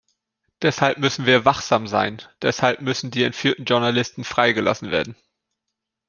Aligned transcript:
Deshalb 0.63 0.97
müssen 0.97 1.27
wir 1.27 1.45
wachsam 1.45 1.85
sein, 1.85 2.23
deshalb 2.41 2.81
müssen 2.81 3.11
die 3.11 3.21
entführten 3.21 3.65
Journalisten 3.65 4.23
freigelassen 4.23 4.89
werden. 4.89 5.15